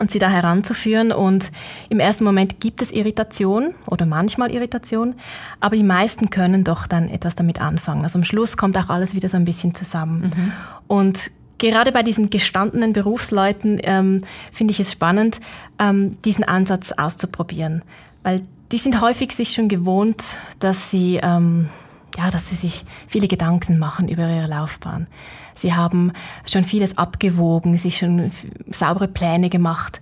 und 0.00 0.10
sie 0.10 0.18
da 0.18 0.28
heranzuführen. 0.28 1.12
Und 1.12 1.50
im 1.88 2.00
ersten 2.00 2.24
Moment 2.24 2.60
gibt 2.60 2.82
es 2.82 2.92
Irritation 2.92 3.74
oder 3.86 4.06
manchmal 4.06 4.50
Irritation, 4.50 5.14
aber 5.60 5.76
die 5.76 5.82
meisten 5.82 6.30
können 6.30 6.64
doch 6.64 6.86
dann 6.86 7.08
etwas 7.08 7.34
damit 7.34 7.60
anfangen. 7.60 8.04
Also 8.04 8.18
am 8.18 8.24
Schluss 8.24 8.56
kommt 8.56 8.76
auch 8.76 8.90
alles 8.90 9.14
wieder 9.14 9.28
so 9.28 9.36
ein 9.36 9.44
bisschen 9.44 9.74
zusammen. 9.74 10.32
Mhm. 10.34 10.52
Und 10.86 11.30
gerade 11.58 11.92
bei 11.92 12.02
diesen 12.02 12.30
gestandenen 12.30 12.92
Berufsleuten 12.92 13.80
ähm, 13.82 14.24
finde 14.52 14.72
ich 14.72 14.80
es 14.80 14.92
spannend, 14.92 15.40
ähm, 15.78 16.20
diesen 16.22 16.44
Ansatz 16.44 16.92
auszuprobieren, 16.92 17.82
weil 18.22 18.42
die 18.72 18.78
sind 18.78 19.00
häufig 19.00 19.32
sich 19.32 19.52
schon 19.52 19.68
gewohnt, 19.68 20.36
dass 20.58 20.90
sie 20.90 21.20
ähm, 21.22 21.68
ja, 22.16 22.30
dass 22.30 22.48
sie 22.48 22.56
sich 22.56 22.84
viele 23.06 23.28
Gedanken 23.28 23.78
machen 23.78 24.08
über 24.08 24.28
ihre 24.28 24.48
Laufbahn. 24.48 25.06
Sie 25.54 25.74
haben 25.74 26.12
schon 26.50 26.64
vieles 26.64 26.98
abgewogen, 26.98 27.76
sich 27.76 27.98
schon 27.98 28.30
saubere 28.70 29.08
Pläne 29.08 29.50
gemacht. 29.50 30.00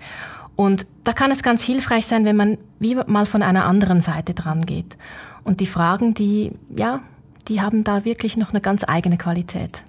Und 0.55 0.87
da 1.05 1.13
kann 1.13 1.31
es 1.31 1.43
ganz 1.43 1.63
hilfreich 1.63 2.07
sein, 2.07 2.25
wenn 2.25 2.37
man 2.37 2.59
wie 2.79 2.95
mal 2.95 3.27
von 3.27 3.43
einer 3.43 3.67
anderen 3.67 4.01
Seite 4.01 4.33
dran 4.33 4.65
geht. 4.65 4.97
Und 5.45 5.61
die 5.61 5.67
Fragen, 5.67 6.15
die, 6.15 6.53
ja, 6.75 7.01
die 7.49 7.61
haben 7.61 7.85
da 7.85 8.05
wirklich 8.05 8.37
noch 8.37 8.51
eine 8.51 8.61
ganz 8.61 8.85
eigene 8.87 9.19
Qualität. 9.19 9.83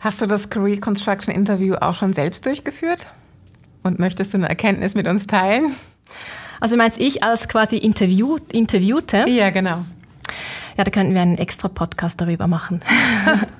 Hast 0.00 0.20
du 0.20 0.26
das 0.26 0.50
Career 0.50 0.80
Construction 0.80 1.34
Interview 1.34 1.74
auch 1.76 1.94
schon 1.94 2.12
selbst 2.12 2.44
durchgeführt? 2.44 3.06
Und 3.82 3.98
möchtest 3.98 4.34
du 4.34 4.38
eine 4.38 4.48
Erkenntnis 4.48 4.94
mit 4.94 5.06
uns 5.06 5.26
teilen? 5.26 5.74
Also 6.62 6.76
meinst 6.76 7.00
ich 7.00 7.24
als 7.24 7.48
quasi 7.48 7.76
Interview, 7.76 8.38
Interviewte? 8.52 9.24
Ja, 9.28 9.50
genau. 9.50 9.78
Ja, 10.78 10.84
da 10.84 10.92
könnten 10.92 11.12
wir 11.12 11.20
einen 11.20 11.36
extra 11.36 11.66
Podcast 11.66 12.20
darüber 12.20 12.46
machen. 12.46 12.78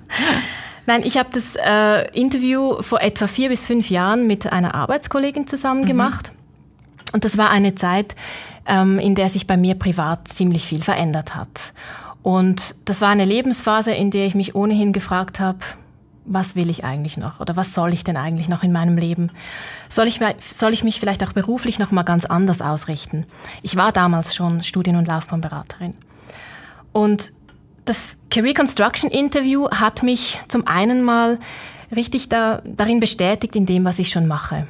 Nein, 0.87 1.03
ich 1.03 1.17
habe 1.17 1.31
das 1.33 1.57
äh, 1.57 2.09
Interview 2.17 2.81
vor 2.81 3.01
etwa 3.01 3.27
vier 3.27 3.49
bis 3.49 3.67
fünf 3.67 3.91
Jahren 3.91 4.29
mit 4.29 4.53
einer 4.53 4.77
Arbeitskollegin 4.77 5.49
zusammen 5.49 5.81
mhm. 5.81 5.87
gemacht. 5.87 6.31
Und 7.13 7.25
das 7.25 7.37
war 7.37 7.51
eine 7.51 7.75
Zeit, 7.75 8.15
ähm, 8.69 9.01
in 9.01 9.17
der 9.17 9.31
sich 9.31 9.49
bei 9.49 9.57
mir 9.57 9.75
privat 9.75 10.29
ziemlich 10.29 10.65
viel 10.65 10.81
verändert 10.81 11.35
hat. 11.35 11.73
Und 12.23 12.77
das 12.85 13.01
war 13.01 13.09
eine 13.09 13.25
Lebensphase, 13.25 13.91
in 13.91 14.13
der 14.13 14.27
ich 14.27 14.37
mich 14.37 14.55
ohnehin 14.55 14.93
gefragt 14.93 15.41
habe, 15.41 15.59
was 16.25 16.55
will 16.55 16.71
ich 16.71 16.85
eigentlich 16.85 17.17
noch 17.17 17.41
oder 17.41 17.57
was 17.57 17.75
soll 17.75 17.93
ich 17.93 18.05
denn 18.05 18.17
eigentlich 18.17 18.49
noch 18.49 18.63
in 18.63 18.73
meinem 18.73 18.97
Leben? 18.97 19.31
Soll 19.89 20.07
ich, 20.07 20.21
soll 20.51 20.73
ich 20.73 20.85
mich 20.85 21.01
vielleicht 21.01 21.25
auch 21.25 21.33
beruflich 21.33 21.79
noch 21.79 21.91
mal 21.91 22.03
ganz 22.03 22.25
anders 22.25 22.63
ausrichten? 22.63 23.27
Ich 23.63 23.77
war 23.77 23.93
damals 23.93 24.35
schon 24.35 24.63
Studien- 24.63 24.97
und 24.97 25.09
Laufbahnberaterin. 25.09 25.95
Und 26.93 27.33
das 27.85 28.17
Career 28.31 28.55
Construction 28.55 29.11
Interview 29.11 29.69
hat 29.71 30.03
mich 30.03 30.39
zum 30.49 30.67
einen 30.67 31.03
mal 31.03 31.39
richtig 31.95 32.29
da, 32.29 32.63
darin 32.65 33.01
bestätigt 33.01 33.57
in 33.57 33.67
dem, 33.67 33.85
was 33.85 33.99
ich 33.99 34.11
schon 34.11 34.27
mache. 34.27 34.67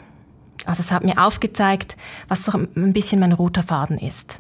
Also 0.65 0.81
es 0.81 0.93
hat 0.93 1.05
mir 1.05 1.19
aufgezeigt, 1.19 1.97
was 2.29 2.45
so 2.45 2.53
ein 2.57 2.93
bisschen 2.93 3.21
mein 3.21 3.33
roter 3.33 3.63
Faden 3.63 3.99
ist. 3.99 4.39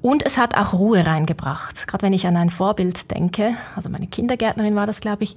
Und 0.00 0.24
es 0.24 0.36
hat 0.36 0.56
auch 0.56 0.74
Ruhe 0.74 1.06
reingebracht. 1.06 1.86
Gerade 1.88 2.02
wenn 2.02 2.12
ich 2.12 2.26
an 2.26 2.36
ein 2.36 2.50
Vorbild 2.50 3.10
denke, 3.10 3.54
also 3.74 3.88
meine 3.88 4.06
Kindergärtnerin 4.06 4.76
war 4.76 4.86
das, 4.86 5.00
glaube 5.00 5.24
ich, 5.24 5.36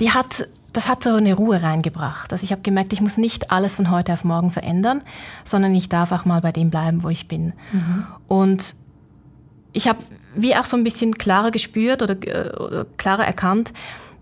die 0.00 0.10
hat, 0.10 0.48
das 0.72 0.88
hat 0.88 1.02
so 1.02 1.14
eine 1.14 1.34
Ruhe 1.34 1.62
reingebracht. 1.62 2.32
Also 2.32 2.44
ich 2.44 2.52
habe 2.52 2.62
gemerkt, 2.62 2.92
ich 2.92 3.00
muss 3.00 3.16
nicht 3.16 3.50
alles 3.50 3.76
von 3.76 3.90
heute 3.90 4.12
auf 4.12 4.24
morgen 4.24 4.50
verändern, 4.50 5.02
sondern 5.44 5.74
ich 5.74 5.88
darf 5.88 6.12
auch 6.12 6.24
mal 6.24 6.40
bei 6.40 6.52
dem 6.52 6.70
bleiben, 6.70 7.02
wo 7.02 7.08
ich 7.08 7.28
bin. 7.28 7.52
Mhm. 7.72 8.06
Und 8.28 8.76
ich 9.72 9.88
habe 9.88 9.98
wie 10.36 10.56
auch 10.56 10.64
so 10.64 10.76
ein 10.76 10.84
bisschen 10.84 11.16
klarer 11.16 11.50
gespürt 11.50 12.02
oder, 12.02 12.16
äh, 12.22 12.56
oder 12.56 12.86
klarer 12.96 13.24
erkannt, 13.24 13.72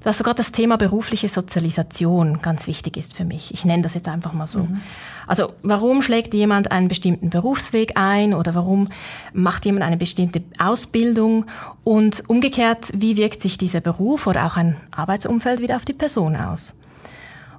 dass 0.04 0.18
sogar 0.18 0.34
das 0.34 0.52
Thema 0.52 0.76
berufliche 0.76 1.28
Sozialisation 1.28 2.40
ganz 2.42 2.66
wichtig 2.66 2.96
ist 2.96 3.14
für 3.14 3.24
mich. 3.24 3.52
Ich 3.54 3.64
nenne 3.64 3.82
das 3.82 3.94
jetzt 3.94 4.08
einfach 4.08 4.32
mal 4.32 4.46
so. 4.46 4.60
Mhm. 4.60 4.80
Also 5.26 5.52
warum 5.62 6.02
schlägt 6.02 6.34
jemand 6.34 6.72
einen 6.72 6.88
bestimmten 6.88 7.30
Berufsweg 7.30 7.92
ein 7.96 8.34
oder 8.34 8.54
warum 8.54 8.88
macht 9.32 9.64
jemand 9.64 9.84
eine 9.84 9.96
bestimmte 9.96 10.42
Ausbildung 10.58 11.46
und 11.84 12.28
umgekehrt, 12.28 12.90
wie 12.94 13.16
wirkt 13.16 13.40
sich 13.40 13.58
dieser 13.58 13.80
Beruf 13.80 14.26
oder 14.26 14.46
auch 14.46 14.56
ein 14.56 14.76
Arbeitsumfeld 14.90 15.60
wieder 15.60 15.76
auf 15.76 15.84
die 15.84 15.92
Person 15.92 16.36
aus? 16.36 16.74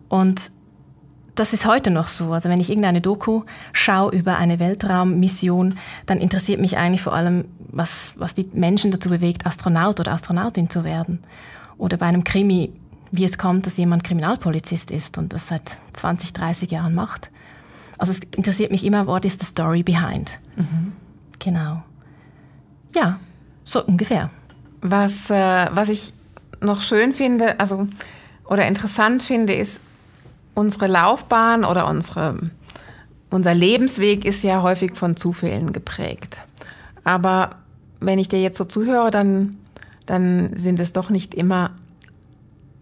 Und 0.10 0.52
das 1.36 1.54
ist 1.54 1.66
heute 1.66 1.90
noch 1.90 2.08
so. 2.10 2.34
Also 2.34 2.50
wenn 2.50 2.60
ich 2.60 2.70
irgendeine 2.70 3.02
Doku 3.02 3.44
schaue 3.72 4.12
über 4.12 4.38
eine 4.38 4.60
Weltraummission, 4.60 5.78
dann 6.06 6.20
interessiert 6.20 6.62
mich 6.62 6.78
eigentlich 6.78 7.02
vor 7.02 7.14
allem, 7.14 7.46
was, 7.72 8.14
was 8.18 8.36
die 8.36 8.48
Menschen 8.54 8.92
dazu 8.92 9.10
bewegt, 9.10 9.48
Astronaut 9.48 10.00
oder 10.00 10.12
Astronautin 10.12 10.70
zu 10.70 10.84
werden. 10.84 11.24
Oder 11.78 11.98
bei 11.98 12.06
einem 12.06 12.24
Krimi, 12.24 12.72
wie 13.12 13.26
es 13.26 13.38
kommt, 13.38 13.68
dass 13.68 13.78
jemand 13.78 14.04
Kriminalpolizist 14.04 14.92
ist 14.92 15.18
und 15.18 15.34
das 15.34 15.48
seit 15.48 15.78
20, 15.94 16.34
30 16.34 16.72
Jahren 16.72 16.96
macht. 16.96 17.30
Also 17.98 18.12
es 18.12 18.20
interessiert 18.36 18.72
mich 18.72 18.84
immer, 18.84 19.08
what 19.08 19.26
is 19.26 19.38
the 19.40 19.46
story 19.46 19.84
behind? 19.84 20.40
Mhm. 20.56 20.94
Genau. 21.40 21.84
Ja, 22.96 23.20
so 23.64 23.84
ungefähr. 23.84 24.30
Was, 24.82 25.30
äh, 25.30 25.68
was 25.72 25.90
ich 25.90 26.14
noch 26.62 26.82
schön 26.82 27.14
finde, 27.14 27.60
also 27.60 27.88
oder 28.46 28.68
interessant 28.68 29.24
finde, 29.24 29.54
ist, 29.54 29.80
unsere 30.54 30.88
Laufbahn 30.88 31.64
oder 31.64 31.88
unsere, 31.88 32.52
unser 33.30 33.54
Lebensweg 33.54 34.26
ist 34.26 34.44
ja 34.44 34.62
häufig 34.62 34.96
von 34.96 35.18
Zufällen 35.18 35.74
geprägt. 35.74 36.38
Aber 37.04 37.56
wenn 38.00 38.20
ich 38.20 38.30
dir 38.30 38.42
jetzt 38.42 38.58
so 38.58 38.66
zuhöre, 38.66 39.12
dann, 39.12 39.58
dann 40.06 40.56
sind 40.56 40.80
es 40.80 40.94
doch 40.94 41.10
nicht 41.10 41.34
immer 41.34 41.72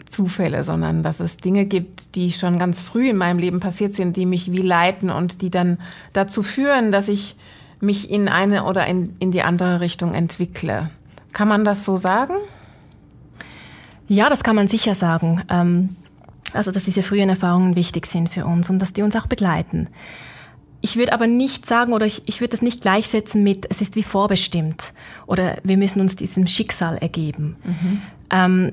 Zufälle, 0.09 0.63
sondern 0.63 1.03
dass 1.03 1.19
es 1.19 1.37
Dinge 1.37 1.65
gibt, 1.65 2.15
die 2.15 2.31
schon 2.31 2.59
ganz 2.59 2.81
früh 2.81 3.09
in 3.09 3.17
meinem 3.17 3.39
Leben 3.39 3.59
passiert 3.59 3.95
sind, 3.95 4.17
die 4.17 4.25
mich 4.25 4.51
wie 4.51 4.61
leiten 4.61 5.09
und 5.09 5.41
die 5.41 5.49
dann 5.49 5.77
dazu 6.13 6.43
führen, 6.43 6.91
dass 6.91 7.07
ich 7.07 7.35
mich 7.79 8.11
in 8.11 8.27
eine 8.27 8.65
oder 8.65 8.85
in, 8.85 9.15
in 9.19 9.31
die 9.31 9.41
andere 9.41 9.79
Richtung 9.79 10.13
entwickle. 10.13 10.89
Kann 11.33 11.47
man 11.47 11.63
das 11.65 11.85
so 11.85 11.97
sagen? 11.97 12.35
Ja, 14.07 14.29
das 14.29 14.43
kann 14.43 14.55
man 14.55 14.67
sicher 14.67 14.93
sagen. 14.93 15.41
Ähm, 15.49 15.95
also, 16.53 16.71
dass 16.71 16.83
diese 16.83 17.01
frühen 17.01 17.29
Erfahrungen 17.29 17.75
wichtig 17.75 18.05
sind 18.05 18.29
für 18.29 18.45
uns 18.45 18.69
und 18.69 18.79
dass 18.79 18.93
die 18.93 19.03
uns 19.03 19.15
auch 19.15 19.27
begleiten. 19.27 19.87
Ich 20.81 20.97
würde 20.97 21.13
aber 21.13 21.27
nicht 21.27 21.65
sagen 21.65 21.93
oder 21.93 22.05
ich, 22.05 22.23
ich 22.25 22.41
würde 22.41 22.51
das 22.51 22.61
nicht 22.61 22.81
gleichsetzen 22.81 23.43
mit, 23.43 23.67
es 23.69 23.81
ist 23.81 23.95
wie 23.95 24.03
vorbestimmt 24.03 24.93
oder 25.27 25.57
wir 25.63 25.77
müssen 25.77 26.01
uns 26.01 26.15
diesem 26.15 26.47
Schicksal 26.47 26.97
ergeben. 26.97 27.55
Mhm. 27.63 28.01
Ähm, 28.31 28.71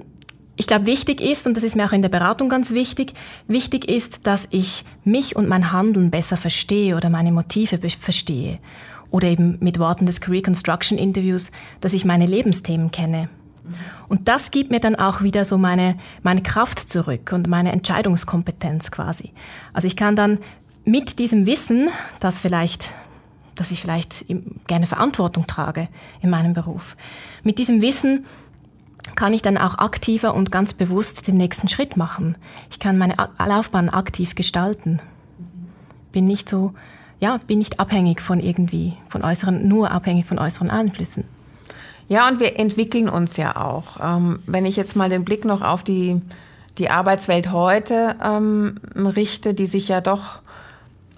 ich 0.57 0.67
glaube, 0.67 0.87
wichtig 0.87 1.21
ist, 1.21 1.47
und 1.47 1.57
das 1.57 1.63
ist 1.63 1.77
mir 1.77 1.87
auch 1.87 1.93
in 1.93 2.03
der 2.03 2.09
Beratung 2.09 2.49
ganz 2.49 2.73
wichtig, 2.73 3.13
wichtig 3.47 3.89
ist, 3.89 4.27
dass 4.27 4.49
ich 4.51 4.85
mich 5.05 5.37
und 5.37 5.49
mein 5.49 5.71
Handeln 5.71 6.11
besser 6.11 6.37
verstehe 6.37 6.97
oder 6.97 7.11
meine 7.11 7.31
Motive 7.31 7.79
verstehe. 7.79 8.59
Oder 9.11 9.29
eben 9.29 9.57
mit 9.61 9.79
Worten 9.79 10.05
des 10.05 10.21
Career 10.21 10.43
Construction 10.43 10.99
Interviews, 10.99 11.53
dass 11.81 11.93
ich 11.93 12.05
meine 12.05 12.27
Lebensthemen 12.27 12.91
kenne. 12.91 13.29
Und 14.09 14.29
das 14.29 14.51
gibt 14.51 14.71
mir 14.71 14.81
dann 14.81 14.97
auch 14.97 15.23
wieder 15.23 15.45
so 15.45 15.59
meine, 15.59 15.97
meine 16.23 16.43
Kraft 16.43 16.79
zurück 16.79 17.33
und 17.33 17.47
meine 17.47 17.73
Entscheidungskompetenz 17.73 18.91
quasi. 18.91 19.33
Also 19.73 19.87
ich 19.87 19.97
kann 19.97 20.17
dann 20.17 20.39
mit 20.89 21.19
diesem 21.19 21.47
Wissen, 21.47 21.91
dass 22.19 22.41
vielleicht 22.41 22.91
dass 23.55 23.73
ich 23.73 23.81
vielleicht 23.81 24.25
gerne 24.69 24.87
Verantwortung 24.87 25.49
trage 25.49 25.89
in 26.23 26.31
meinem 26.31 26.55
Beruf. 26.55 26.97
Mit 27.43 27.59
diesem 27.59 27.83
Wissen 27.83 28.25
kann 29.17 29.35
ich 29.35 29.43
dann 29.43 29.59
auch 29.59 29.79
aktiver 29.79 30.33
und 30.33 30.53
ganz 30.53 30.75
bewusst 30.75 31.27
den 31.27 31.39
nächsten 31.39 31.67
Schritt 31.67 31.97
machen. 31.97 32.37
Ich 32.71 32.79
kann 32.79 32.99
meine 32.99 33.17
Laufbahn 33.45 33.89
aktiv 33.89 34.37
gestalten. 34.37 34.99
Bin 36.13 36.25
nicht 36.25 36.49
so, 36.49 36.73
ja, 37.19 37.41
bin 37.49 37.59
nicht 37.59 37.81
abhängig 37.81 38.21
von 38.21 38.39
irgendwie, 38.39 38.93
von 39.09 39.25
äußeren, 39.25 39.67
nur 39.67 39.91
abhängig 39.91 40.27
von 40.27 40.39
äußeren 40.39 40.71
Einflüssen. 40.71 41.25
Ja, 42.07 42.29
und 42.29 42.39
wir 42.39 42.61
entwickeln 42.61 43.09
uns 43.09 43.37
ja 43.37 43.57
auch. 43.57 43.99
Ähm, 44.01 44.39
wenn 44.47 44.67
ich 44.67 44.77
jetzt 44.77 44.95
mal 44.95 45.11
den 45.11 45.25
Blick 45.25 45.45
noch 45.45 45.63
auf 45.63 45.83
die, 45.83 46.21
die 46.79 46.91
Arbeitswelt 46.91 47.51
heute 47.51 48.15
ähm, 48.23 48.79
richte, 48.95 49.53
die 49.53 49.67
sich 49.67 49.89
ja 49.89 50.01
doch 50.01 50.39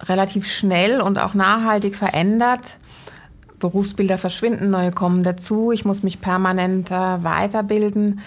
relativ 0.03 0.51
schnell 0.51 1.01
und 1.01 1.19
auch 1.19 1.35
nachhaltig 1.35 1.97
verändert. 1.97 2.77
Berufsbilder 3.59 4.19
verschwinden, 4.19 4.71
neue 4.71 4.91
kommen 4.91 5.23
dazu, 5.23 5.71
ich 5.71 5.85
muss 5.85 6.03
mich 6.03 6.21
permanent 6.21 6.91
äh, 6.91 6.95
weiterbilden, 6.95 8.21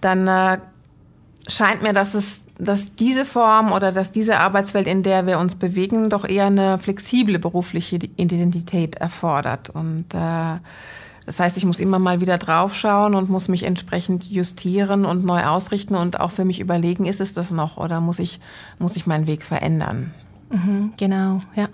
dann 0.00 0.28
äh, 0.28 0.58
scheint 1.48 1.82
mir, 1.82 1.92
dass 1.92 2.14
es 2.14 2.42
dass 2.58 2.96
diese 2.96 3.24
Form 3.24 3.70
oder 3.70 3.92
dass 3.92 4.10
diese 4.10 4.38
Arbeitswelt, 4.38 4.88
in 4.88 5.04
der 5.04 5.26
wir 5.26 5.38
uns 5.38 5.54
bewegen, 5.54 6.10
doch 6.10 6.28
eher 6.28 6.46
eine 6.46 6.78
flexible 6.78 7.38
berufliche 7.38 7.96
Identität 8.16 8.96
erfordert. 8.96 9.70
Und 9.70 10.06
äh, 10.12 10.58
das 11.24 11.38
heißt, 11.38 11.56
ich 11.56 11.64
muss 11.64 11.78
immer 11.78 12.00
mal 12.00 12.20
wieder 12.20 12.36
draufschauen 12.36 13.14
und 13.14 13.30
muss 13.30 13.48
mich 13.48 13.62
entsprechend 13.62 14.24
justieren 14.24 15.04
und 15.04 15.24
neu 15.24 15.44
ausrichten 15.44 15.94
und 15.94 16.18
auch 16.18 16.32
für 16.32 16.44
mich 16.44 16.58
überlegen, 16.58 17.04
ist 17.06 17.20
es 17.20 17.32
das 17.32 17.50
noch 17.50 17.76
oder 17.76 18.00
muss 18.00 18.18
ich, 18.18 18.40
muss 18.80 18.96
ich 18.96 19.06
meinen 19.06 19.28
Weg 19.28 19.44
verändern? 19.44 20.12
Mhm, 20.50 20.92
genau, 20.96 21.42
ja. 21.54 21.68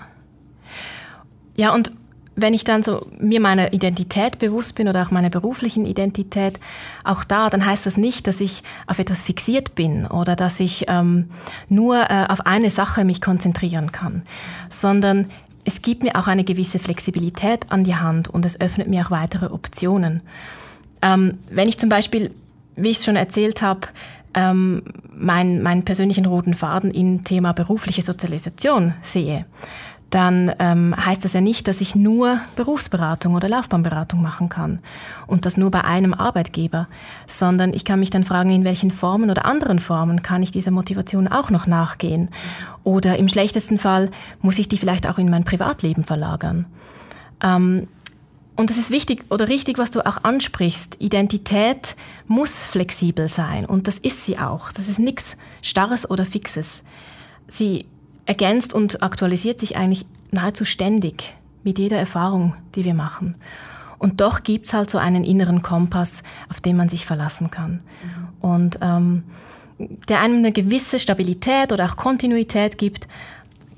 Ja, 1.57 1.73
und 1.73 1.93
wenn 2.37 2.55
ich 2.55 2.65
dann 2.65 2.83
so 2.83 3.07
mir 3.19 3.41
meiner 3.41 3.73
Identität 3.73 4.39
bewusst 4.39 4.75
bin 4.75 4.89
oder 4.89 5.03
auch 5.03 5.11
meiner 5.11 5.31
beruflichen 5.31 5.87
Identität, 5.87 6.59
auch 7.05 7.23
da, 7.25 7.49
dann 7.49 7.65
heißt 7.65 7.87
das 7.87 7.97
nicht, 7.97 8.27
dass 8.27 8.41
ich 8.41 8.63
auf 8.87 8.99
etwas 8.99 9.23
fixiert 9.23 9.75
bin 9.75 10.07
oder 10.07 10.35
dass 10.35 10.59
ich 10.61 10.87
ähm, 10.89 11.31
nur 11.69 12.11
äh, 12.11 12.27
auf 12.29 12.47
eine 12.47 12.71
Sache 12.71 13.05
mich 13.05 13.21
konzentrieren 13.21 13.93
kann, 13.93 14.23
sondern 14.69 15.31
es 15.65 15.81
gibt 15.81 16.03
mir 16.03 16.17
auch 16.17 16.27
eine 16.27 16.45
gewisse 16.45 16.79
Flexibilität 16.79 17.71
an 17.71 17.85
die 17.85 17.97
Hand 17.97 18.29
und 18.29 18.45
es 18.45 18.61
öffnet 18.61 18.89
mir 18.89 19.07
auch 19.07 19.11
weitere 19.11 19.47
Optionen. 19.47 20.21
Ähm, 21.03 21.39
wenn 21.51 21.69
ich 21.69 21.79
zum 21.79 21.89
Beispiel, 21.89 22.33
wie 22.77 22.91
ich 22.91 22.99
es 22.99 23.05
schon 23.05 23.17
erzählt 23.17 23.63
habe, 23.63 23.87
ähm, 24.35 24.83
meinen, 25.17 25.63
meinen 25.63 25.85
persönlichen 25.85 26.27
roten 26.27 26.55
Faden 26.55 26.91
im 26.91 27.25
Thema 27.25 27.53
berufliche 27.53 28.03
Sozialisation 28.03 28.95
sehe, 29.03 29.47
dann 30.15 30.53
ähm, 30.61 30.95
heißt 30.97 31.25
das 31.25 31.33
ja 31.33 31.41
nicht, 31.41 31.67
dass 31.67 31.81
ich 31.81 31.97
nur 31.97 32.39
Berufsberatung 32.55 33.35
oder 33.35 33.49
Laufbahnberatung 33.49 34.23
machen 34.23 34.49
kann 34.49 34.79
und 35.27 35.45
das 35.45 35.57
nur 35.57 35.73
bei 35.73 35.83
einem 35.83 36.15
Arbeitgeber, 36.15 36.87
sondern 37.27 37.75
ich 37.75 37.85
kann 37.85 37.99
mich 37.99 38.11
dann 38.11 38.23
fragen, 38.23 38.51
in 38.51 38.65
welchen 38.65 38.93
Formen 38.93 39.29
oder 39.29 39.45
anderen 39.45 39.81
Formen 39.81 40.23
kann 40.23 40.43
ich 40.43 40.53
dieser 40.53 40.71
Motivation 40.71 41.27
auch 41.27 41.51
noch 41.51 41.67
nachgehen. 41.67 42.29
Oder 42.85 43.19
im 43.19 43.29
schlechtesten 43.29 43.77
Fall 43.77 44.09
muss 44.41 44.59
ich 44.59 44.69
die 44.69 44.79
vielleicht 44.79 45.09
auch 45.09 45.19
in 45.19 45.31
mein 45.31 45.43
Privatleben 45.43 46.05
verlagern. 46.05 46.67
Ähm, 47.43 47.89
und 48.57 48.71
es 48.71 48.79
ist 48.79 48.91
wichtig 48.91 49.25
oder 49.31 49.49
richtig, 49.49 49.79
was 49.79 49.91
du 49.91 50.07
auch 50.07 50.23
ansprichst. 50.23 51.01
Identität 51.01 51.97
muss 52.27 52.65
flexibel 52.65 53.29
sein 53.29 53.67
und 53.67 53.89
das 53.89 53.99
ist 53.99 54.25
sie 54.25 54.39
auch. 54.39 54.71
Das 54.71 54.89
ist 54.89 54.99
nichts 54.99 55.37
Starres 55.61 56.09
oder 56.09 56.25
Fixes. 56.25 56.83
Sie 57.49 57.87
ergänzt 58.27 58.73
und 58.73 59.03
aktualisiert 59.03 59.59
sich 59.59 59.77
eigentlich 59.77 60.07
nahezu 60.31 60.65
ständig 60.65 61.35
mit 61.63 61.79
jeder 61.79 61.97
Erfahrung, 61.97 62.55
die 62.75 62.85
wir 62.85 62.95
machen. 62.95 63.37
Und 63.99 64.21
doch 64.21 64.43
gibt 64.43 64.67
es 64.67 64.73
halt 64.73 64.91
so 64.91 64.99
einen 64.99 65.25
inneren 65.25 65.63
Kompass, 65.63 66.23
auf 66.49 66.61
den 66.61 66.77
man 66.77 66.89
sich 66.89 67.07
verlassen 67.07 67.51
kann. 67.51 67.73
Mhm. 67.73 68.29
Und 68.41 68.79
ähm, 68.83 69.25
der 70.09 70.21
einem 70.21 70.39
eine 70.39 70.53
gewisse 70.53 70.99
Stabilität 70.99 71.73
oder 71.73 71.87
auch 71.87 71.97
Kontinuität 71.97 72.79
gibt, 72.79 73.09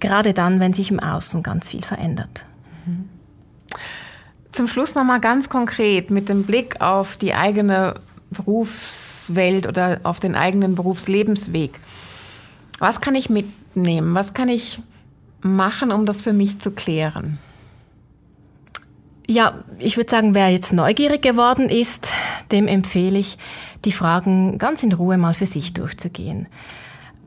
gerade 0.00 0.34
dann, 0.34 0.60
wenn 0.60 0.72
sich 0.72 0.90
im 0.90 1.00
Außen 1.00 1.42
ganz 1.42 1.68
viel 1.68 1.82
verändert. 1.82 2.44
Zum 4.56 4.68
Schluss 4.68 4.94
nochmal 4.94 5.20
ganz 5.20 5.50
konkret 5.50 6.10
mit 6.10 6.30
dem 6.30 6.44
Blick 6.44 6.80
auf 6.80 7.16
die 7.16 7.34
eigene 7.34 7.96
Berufswelt 8.30 9.66
oder 9.66 10.00
auf 10.02 10.18
den 10.18 10.34
eigenen 10.34 10.74
Berufslebensweg. 10.74 11.78
Was 12.78 13.02
kann 13.02 13.14
ich 13.14 13.28
mitnehmen? 13.28 14.14
Was 14.14 14.32
kann 14.32 14.48
ich 14.48 14.80
machen, 15.42 15.92
um 15.92 16.06
das 16.06 16.22
für 16.22 16.32
mich 16.32 16.58
zu 16.58 16.70
klären? 16.70 17.38
Ja, 19.26 19.62
ich 19.78 19.98
würde 19.98 20.08
sagen, 20.08 20.32
wer 20.32 20.48
jetzt 20.48 20.72
neugierig 20.72 21.20
geworden 21.20 21.68
ist, 21.68 22.10
dem 22.50 22.66
empfehle 22.66 23.18
ich, 23.18 23.36
die 23.84 23.92
Fragen 23.92 24.56
ganz 24.56 24.82
in 24.82 24.92
Ruhe 24.92 25.18
mal 25.18 25.34
für 25.34 25.44
sich 25.44 25.74
durchzugehen. 25.74 26.46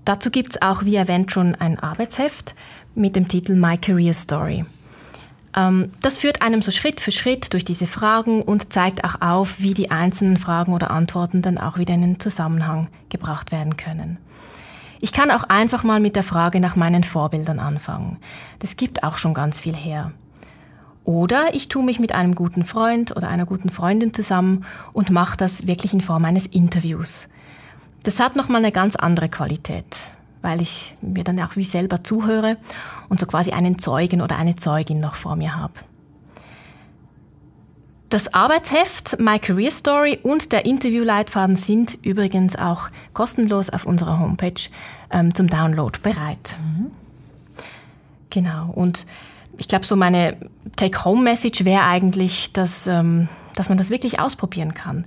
Dazu 0.04 0.32
gibt 0.32 0.56
es 0.56 0.62
auch, 0.64 0.84
wie 0.84 0.96
erwähnt, 0.96 1.32
schon 1.32 1.54
ein 1.54 1.78
Arbeitsheft 1.78 2.56
mit 2.96 3.16
dem 3.16 3.28
Titel 3.28 3.56
My 3.56 3.78
Career 3.78 4.16
Story. 4.16 4.66
Ähm, 5.56 5.92
das 6.02 6.20
führt 6.20 6.42
einem 6.42 6.62
so 6.62 6.72
Schritt 6.72 7.02
für 7.02 7.12
Schritt 7.12 7.54
durch 7.54 7.66
diese 7.66 7.88
Fragen 7.88 8.42
und 8.42 8.74
zeigt 8.74 9.04
auch 9.04 9.22
auf, 9.22 9.60
wie 9.60 9.74
die 9.74 9.92
einzelnen 9.92 10.38
Fragen 10.38 10.74
oder 10.74 10.92
Antworten 10.92 11.42
dann 11.42 11.58
auch 11.58 11.78
wieder 11.78 11.94
in 11.94 12.04
einen 12.04 12.20
Zusammenhang 12.20 12.88
gebracht 13.10 13.52
werden 13.52 13.78
können. 13.78 14.18
Ich 15.02 15.14
kann 15.14 15.32
auch 15.32 15.44
einfach 15.44 15.84
mal 15.84 16.00
mit 16.00 16.16
der 16.16 16.24
Frage 16.24 16.60
nach 16.60 16.76
meinen 16.76 17.04
Vorbildern 17.04 17.60
anfangen. 17.60 18.18
Das 18.60 18.76
gibt 18.76 19.04
auch 19.04 19.18
schon 19.18 19.34
ganz 19.34 19.60
viel 19.60 19.76
her. 19.76 20.12
Oder 21.06 21.56
ich 21.56 21.70
tue 21.70 21.84
mich 21.84 22.00
mit 22.00 22.14
einem 22.14 22.36
guten 22.36 22.66
Freund 22.66 23.16
oder 23.16 23.30
einer 23.30 23.46
guten 23.46 23.70
Freundin 23.70 24.14
zusammen 24.14 24.66
und 24.94 25.10
mache 25.10 25.38
das 25.38 25.66
wirklich 25.66 25.94
in 25.94 26.02
Form 26.02 26.26
eines 26.26 26.46
Interviews. 26.46 27.28
Das 28.04 28.20
hat 28.20 28.36
nochmal 28.36 28.60
eine 28.60 28.72
ganz 28.72 28.96
andere 28.96 29.30
Qualität, 29.30 29.86
weil 30.42 30.62
ich 30.62 30.96
mir 31.02 31.24
dann 31.24 31.40
auch 31.40 31.56
wie 31.56 31.64
selber 31.64 32.04
zuhöre 32.04 32.58
und 33.10 33.20
so 33.20 33.26
quasi 33.26 33.52
einen 33.52 33.80
Zeugen 33.80 34.22
oder 34.22 34.38
eine 34.38 34.56
Zeugin 34.56 35.00
noch 35.00 35.16
vor 35.16 35.36
mir 35.36 35.56
habe. 35.56 35.74
Das 38.10 38.34
Arbeitsheft 38.34 39.20
My 39.20 39.38
Career 39.38 39.70
Story 39.70 40.20
und 40.24 40.52
der 40.52 40.66
Interviewleitfaden 40.66 41.56
sind 41.56 42.00
übrigens 42.02 42.56
auch 42.56 42.90
kostenlos 43.14 43.70
auf 43.70 43.86
unserer 43.86 44.20
Homepage 44.20 44.70
ähm, 45.12 45.36
zum 45.36 45.48
Download 45.48 46.00
bereit. 46.02 46.58
Mhm. 46.60 46.88
Genau. 48.32 48.72
Und 48.72 49.06
ich 49.58 49.68
glaube, 49.68 49.86
so 49.86 49.96
meine 49.96 50.38
Take-Home-Message 50.76 51.66
wäre 51.66 51.84
eigentlich, 51.84 52.52
dass, 52.52 52.88
ähm, 52.88 53.30
dass 53.54 53.70
man 53.70 53.78
das 53.78 53.92
wirklich 53.92 54.20
ausprobieren 54.20 54.74
kann, 54.74 55.06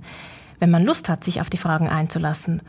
wenn 0.59 0.71
man 0.71 0.85
Lust 0.85 1.09
hat, 1.09 1.25
sich 1.25 1.41
auf 1.41 1.49
die 1.49 1.57
Fragen 1.57 1.89
einzulassen. 1.89 2.61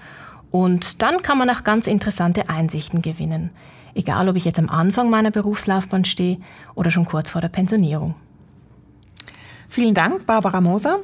Und 0.54 1.02
dann 1.02 1.20
kann 1.22 1.36
man 1.36 1.50
auch 1.50 1.64
ganz 1.64 1.88
interessante 1.88 2.48
Einsichten 2.48 3.02
gewinnen. 3.02 3.50
Egal, 3.92 4.28
ob 4.28 4.36
ich 4.36 4.44
jetzt 4.44 4.60
am 4.60 4.68
Anfang 4.68 5.10
meiner 5.10 5.32
Berufslaufbahn 5.32 6.04
stehe 6.04 6.38
oder 6.76 6.92
schon 6.92 7.06
kurz 7.06 7.28
vor 7.30 7.40
der 7.40 7.48
Pensionierung. 7.48 8.14
Vielen 9.68 9.94
Dank, 9.94 10.26
Barbara 10.26 10.60
Moser. 10.60 11.00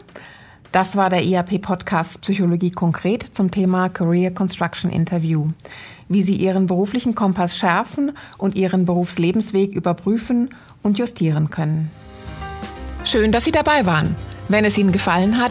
Das 0.70 0.94
war 0.94 1.10
der 1.10 1.26
ERP-Podcast 1.26 2.20
Psychologie 2.22 2.70
konkret 2.70 3.24
zum 3.24 3.50
Thema 3.50 3.88
Career 3.88 4.30
Construction 4.30 4.88
Interview. 4.88 5.48
Wie 6.08 6.22
Sie 6.22 6.36
Ihren 6.36 6.68
beruflichen 6.68 7.16
Kompass 7.16 7.58
schärfen 7.58 8.12
und 8.38 8.54
Ihren 8.54 8.84
Berufslebensweg 8.84 9.74
überprüfen 9.74 10.50
und 10.84 11.00
justieren 11.00 11.50
können. 11.50 11.90
Schön, 13.02 13.32
dass 13.32 13.46
Sie 13.46 13.50
dabei 13.50 13.84
waren. 13.84 14.14
Wenn 14.48 14.64
es 14.64 14.78
Ihnen 14.78 14.92
gefallen 14.92 15.38
hat, 15.38 15.50